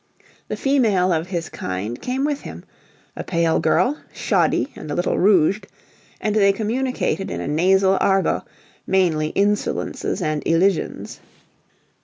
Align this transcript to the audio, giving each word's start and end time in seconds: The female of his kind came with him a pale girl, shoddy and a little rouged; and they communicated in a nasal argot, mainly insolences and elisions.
The 0.47 0.57
female 0.57 1.13
of 1.13 1.27
his 1.27 1.47
kind 1.49 2.01
came 2.01 2.25
with 2.25 2.41
him 2.41 2.65
a 3.15 3.23
pale 3.23 3.59
girl, 3.59 3.99
shoddy 4.11 4.73
and 4.75 4.89
a 4.89 4.95
little 4.95 5.19
rouged; 5.19 5.67
and 6.19 6.35
they 6.35 6.51
communicated 6.51 7.29
in 7.29 7.39
a 7.39 7.47
nasal 7.47 7.99
argot, 8.01 8.41
mainly 8.87 9.27
insolences 9.33 10.19
and 10.19 10.41
elisions. 10.47 11.19